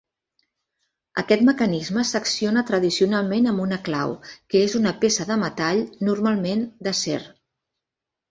Aquest 1.21 1.43
mecanisme 1.49 2.05
s'acciona 2.11 2.63
tradicionalment 2.69 3.49
amb 3.51 3.63
una 3.67 3.79
clau, 3.89 4.15
que 4.53 4.63
és 4.69 4.75
una 4.81 4.95
peça 5.05 5.29
de 5.33 5.37
metall, 5.45 5.83
normalment 6.11 6.65
d'acer. 6.89 7.21